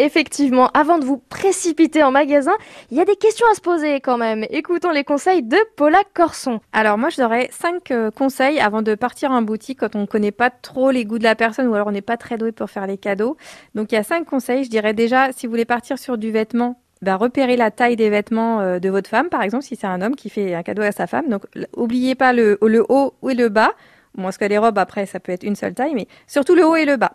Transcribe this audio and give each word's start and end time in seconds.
Effectivement, 0.00 0.68
avant 0.74 1.00
de 1.00 1.04
vous 1.04 1.18
précipiter 1.18 2.04
en 2.04 2.12
magasin, 2.12 2.52
il 2.92 2.96
y 2.96 3.00
a 3.00 3.04
des 3.04 3.16
questions 3.16 3.46
à 3.50 3.54
se 3.56 3.60
poser 3.60 4.00
quand 4.00 4.16
même. 4.16 4.46
Écoutons 4.50 4.92
les 4.92 5.02
conseils 5.02 5.42
de 5.42 5.56
Paula 5.74 6.02
Corson. 6.14 6.60
Alors 6.72 6.98
moi, 6.98 7.08
je 7.08 7.16
donnerais 7.16 7.48
cinq 7.50 7.90
euh, 7.90 8.12
conseils 8.12 8.60
avant 8.60 8.82
de 8.82 8.94
partir 8.94 9.32
en 9.32 9.42
boutique 9.42 9.80
quand 9.80 9.96
on 9.96 10.02
ne 10.02 10.06
connaît 10.06 10.30
pas 10.30 10.50
trop 10.50 10.92
les 10.92 11.04
goûts 11.04 11.18
de 11.18 11.24
la 11.24 11.34
personne 11.34 11.66
ou 11.66 11.74
alors 11.74 11.88
on 11.88 11.90
n'est 11.90 12.00
pas 12.00 12.16
très 12.16 12.38
doué 12.38 12.52
pour 12.52 12.70
faire 12.70 12.86
les 12.86 12.96
cadeaux. 12.96 13.36
Donc 13.74 13.90
il 13.90 13.96
y 13.96 13.98
a 13.98 14.04
cinq 14.04 14.24
conseils. 14.24 14.62
Je 14.62 14.70
dirais 14.70 14.94
déjà, 14.94 15.32
si 15.32 15.46
vous 15.46 15.50
voulez 15.50 15.64
partir 15.64 15.98
sur 15.98 16.16
du 16.16 16.30
vêtement, 16.30 16.80
bah, 17.02 17.16
repérez 17.16 17.56
la 17.56 17.72
taille 17.72 17.96
des 17.96 18.08
vêtements 18.08 18.60
euh, 18.60 18.78
de 18.78 18.88
votre 18.90 19.10
femme, 19.10 19.28
par 19.28 19.42
exemple, 19.42 19.64
si 19.64 19.74
c'est 19.74 19.88
un 19.88 20.00
homme 20.00 20.14
qui 20.14 20.30
fait 20.30 20.54
un 20.54 20.62
cadeau 20.62 20.82
à 20.82 20.92
sa 20.92 21.08
femme. 21.08 21.28
Donc, 21.28 21.42
n'oubliez 21.76 22.14
pas 22.14 22.32
le, 22.32 22.56
le 22.62 22.84
haut 22.88 23.14
ou 23.22 23.30
le 23.30 23.48
bas. 23.48 23.72
Bon, 24.14 24.22
parce 24.24 24.38
que 24.38 24.44
les 24.44 24.58
robes, 24.58 24.78
après, 24.78 25.06
ça 25.06 25.18
peut 25.18 25.32
être 25.32 25.44
une 25.44 25.56
seule 25.56 25.74
taille, 25.74 25.94
mais 25.94 26.06
surtout 26.28 26.54
le 26.54 26.64
haut 26.64 26.76
et 26.76 26.84
le 26.84 26.96
bas. 26.96 27.14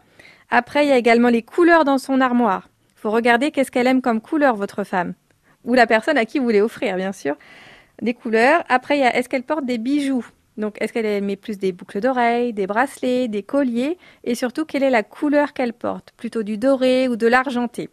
Après, 0.50 0.86
il 0.86 0.90
y 0.90 0.92
a 0.92 0.98
également 0.98 1.30
les 1.30 1.44
couleurs 1.44 1.86
dans 1.86 1.98
son 1.98 2.20
armoire 2.20 2.70
faut 3.04 3.12
regarder 3.12 3.52
qu'est-ce 3.52 3.70
qu'elle 3.70 3.88
aime 3.88 4.02
comme 4.02 4.22
couleur, 4.22 4.56
votre 4.56 4.86
femme. 4.86 5.14
Ou 5.66 5.74
la 5.74 5.88
personne 5.88 6.18
à 6.18 6.24
qui 6.24 6.40
vous 6.40 6.46
voulez 6.46 6.62
offrir, 6.62 6.96
bien 6.96 7.12
sûr. 7.12 7.36
Des 8.02 8.14
couleurs. 8.14 8.64
Après, 8.70 8.98
il 8.98 9.02
y 9.02 9.04
a 9.04 9.14
est-ce 9.14 9.28
qu'elle 9.28 9.44
porte 9.44 9.66
des 9.66 9.78
bijoux? 9.78 10.26
Donc, 10.56 10.78
est-ce 10.80 10.94
qu'elle 10.94 11.22
met 11.22 11.36
plus 11.36 11.58
des 11.58 11.74
boucles 11.74 12.00
d'oreilles, 12.00 12.54
des 12.54 12.66
bracelets, 12.66 13.28
des 13.28 13.44
colliers? 13.44 13.98
Et 14.24 14.36
surtout, 14.36 14.64
quelle 14.64 14.84
est 14.84 14.90
la 14.90 15.04
couleur 15.04 15.52
qu'elle 15.52 15.74
porte? 15.74 16.14
Plutôt 16.16 16.44
du 16.44 16.58
doré 16.58 17.10
ou 17.10 17.18
de 17.18 17.28
l'argenté? 17.28 17.90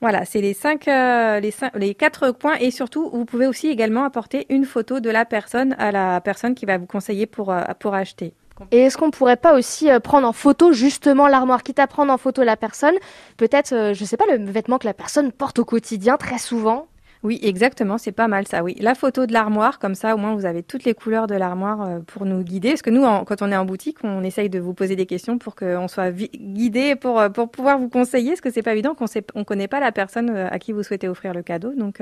Voilà, 0.00 0.24
c'est 0.24 0.40
les 0.40 0.54
cinq, 0.54 0.88
euh, 0.88 1.38
les, 1.38 1.54
les 1.76 1.94
quatre 1.94 2.32
points. 2.32 2.56
Et 2.58 2.72
surtout, 2.72 3.10
vous 3.10 3.24
pouvez 3.24 3.46
aussi 3.46 3.68
également 3.68 4.02
apporter 4.02 4.46
une 4.48 4.64
photo 4.64 4.98
de 4.98 5.10
la 5.10 5.24
personne 5.24 5.76
à 5.78 5.92
la 5.92 6.20
personne 6.20 6.56
qui 6.56 6.66
va 6.66 6.78
vous 6.78 6.86
conseiller 6.86 7.26
pour, 7.26 7.52
euh, 7.52 7.62
pour 7.78 7.94
acheter. 7.94 8.34
Et 8.70 8.80
est-ce 8.80 8.96
qu'on 8.96 9.10
pourrait 9.10 9.36
pas 9.36 9.54
aussi 9.54 9.90
euh, 9.90 10.00
prendre 10.00 10.26
en 10.26 10.32
photo 10.32 10.72
justement 10.72 11.28
l'armoire, 11.28 11.62
quitte 11.62 11.78
à 11.78 11.86
prendre 11.86 12.12
en 12.12 12.18
photo 12.18 12.42
la 12.42 12.56
personne, 12.56 12.94
peut-être, 13.36 13.72
euh, 13.72 13.94
je 13.94 14.04
sais 14.04 14.16
pas, 14.16 14.24
le 14.30 14.44
vêtement 14.50 14.78
que 14.78 14.86
la 14.86 14.94
personne 14.94 15.32
porte 15.32 15.58
au 15.58 15.64
quotidien 15.64 16.16
très 16.16 16.38
souvent? 16.38 16.86
Oui, 17.22 17.38
exactement, 17.42 17.98
c'est 17.98 18.12
pas 18.12 18.26
mal 18.26 18.48
ça, 18.48 18.64
oui. 18.64 18.74
La 18.80 18.96
photo 18.96 19.26
de 19.26 19.32
l'armoire, 19.32 19.78
comme 19.78 19.94
ça 19.94 20.16
au 20.16 20.18
moins 20.18 20.34
vous 20.34 20.44
avez 20.44 20.64
toutes 20.64 20.82
les 20.82 20.92
couleurs 20.92 21.28
de 21.28 21.36
l'armoire 21.36 21.82
euh, 21.82 21.98
pour 22.00 22.24
nous 22.24 22.42
guider. 22.42 22.70
Parce 22.70 22.82
que 22.82 22.90
nous, 22.90 23.02
quand 23.02 23.42
on 23.42 23.52
est 23.52 23.56
en 23.56 23.64
boutique, 23.64 23.98
on 24.02 24.24
essaye 24.24 24.50
de 24.50 24.58
vous 24.58 24.74
poser 24.74 24.96
des 24.96 25.06
questions 25.06 25.38
pour 25.38 25.54
qu'on 25.54 25.86
soit 25.86 26.10
guidé, 26.10 26.96
pour, 26.96 27.22
pour 27.32 27.48
pouvoir 27.50 27.78
vous 27.78 27.88
conseiller, 27.88 28.30
parce 28.30 28.40
que 28.40 28.50
c'est 28.50 28.62
pas 28.62 28.72
évident 28.72 28.94
qu'on 28.94 29.04
ne 29.04 29.20
on 29.34 29.44
connaît 29.44 29.68
pas 29.68 29.78
la 29.78 29.92
personne 29.92 30.30
à 30.30 30.58
qui 30.58 30.72
vous 30.72 30.82
souhaitez 30.82 31.08
offrir 31.08 31.32
le 31.32 31.42
cadeau. 31.42 31.72
Donc 31.74 32.00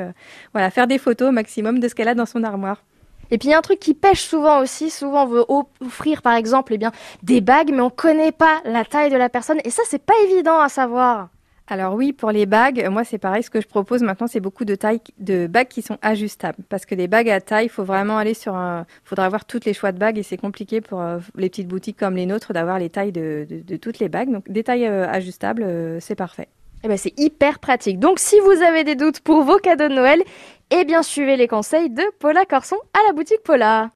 voilà, 0.53 0.70
faire 0.70 0.86
des 0.86 0.98
photos 0.98 1.28
au 1.28 1.33
maximum 1.33 1.81
de 1.81 1.88
ce 1.88 1.94
qu'elle 1.94 2.08
a 2.08 2.14
dans 2.14 2.27
son 2.27 2.42
armoire. 2.42 2.83
Et 3.31 3.39
puis 3.39 3.48
il 3.48 3.50
y 3.53 3.55
a 3.55 3.59
un 3.59 3.62
truc 3.62 3.78
qui 3.78 3.95
pêche 3.95 4.23
souvent 4.23 4.61
aussi, 4.61 4.91
souvent 4.91 5.25
on 5.25 5.28
veut 5.28 5.45
offrir 5.81 6.23
par 6.23 6.34
exemple 6.34 6.75
eh 6.75 6.78
bien, 6.78 6.92
des 7.23 7.41
bagues, 7.41 7.70
mais 7.72 7.81
on 7.81 7.87
ne 7.87 7.91
connaît 7.91 8.33
pas 8.33 8.61
la 8.64 8.84
taille 8.84 9.11
de 9.11 9.17
la 9.17 9.28
personne, 9.28 9.59
et 9.64 9.70
ça 9.70 9.83
c'est 9.87 10.03
pas 10.03 10.14
évident 10.25 10.59
à 10.59 10.69
savoir. 10.69 11.28
Alors 11.72 11.95
oui, 11.95 12.12
pour 12.12 12.33
les 12.33 12.47
bagues, 12.47 12.84
moi 12.91 13.05
c'est 13.05 13.19
pareil. 13.19 13.45
Ce 13.45 13.50
que 13.50 13.61
je 13.61 13.69
propose 13.69 14.03
maintenant, 14.03 14.27
c'est 14.27 14.41
beaucoup 14.41 14.64
de 14.64 14.75
tailles 14.75 15.00
de 15.20 15.47
bagues 15.47 15.69
qui 15.69 15.83
sont 15.83 15.98
ajustables, 16.03 16.64
parce 16.69 16.84
que 16.84 16.97
les 16.97 17.06
bagues 17.06 17.31
à 17.31 17.41
taille, 17.41 17.67
il 17.67 17.69
faut 17.69 17.84
vraiment 17.84 18.19
aller 18.19 18.34
sur 18.34 18.56
un. 18.56 18.87
Faudra 19.05 19.27
avoir 19.27 19.44
toutes 19.44 19.65
les 19.67 19.72
choix 19.72 19.92
de 19.92 19.98
bagues 19.98 20.19
et 20.19 20.25
c'est 20.25 20.37
compliqué 20.37 20.81
pour 20.81 21.00
euh, 21.00 21.19
les 21.37 21.48
petites 21.48 21.69
boutiques 21.69 21.97
comme 21.97 22.17
les 22.17 22.27
nôtres 22.27 22.53
d'avoir 22.53 22.81
les 22.81 22.91
tailles 22.91 23.12
de, 23.12 23.47
toutes 23.81 24.00
les 24.00 24.09
bagues. 24.09 24.33
Donc 24.33 24.50
des 24.50 24.65
tailles 24.65 24.87
euh, 24.87 25.09
ajustables, 25.09 25.62
euh, 25.62 26.00
c'est 26.00 26.17
parfait. 26.17 26.48
Eh 26.83 26.89
ben, 26.89 26.97
c'est 26.97 27.17
hyper 27.20 27.61
pratique. 27.61 28.00
Donc 28.00 28.19
si 28.19 28.41
vous 28.41 28.62
avez 28.62 28.83
des 28.83 28.97
doutes 28.97 29.20
pour 29.20 29.44
vos 29.44 29.59
cadeaux 29.59 29.89
de 29.89 29.94
Noël, 29.94 30.20
eh 30.70 30.84
bien 30.84 31.02
suivez 31.02 31.36
les 31.36 31.48
conseils 31.48 31.90
de 31.90 32.02
Paula 32.18 32.44
Corson 32.44 32.76
à 32.94 33.06
la 33.06 33.12
boutique 33.12 33.42
Paula. 33.42 33.88